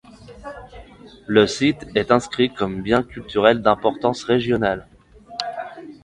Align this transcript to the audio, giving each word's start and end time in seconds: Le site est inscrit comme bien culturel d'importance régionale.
Le 1.27 1.45
site 1.45 1.85
est 1.93 2.09
inscrit 2.09 2.51
comme 2.51 2.81
bien 2.81 3.03
culturel 3.03 3.61
d'importance 3.61 4.23
régionale. 4.23 4.87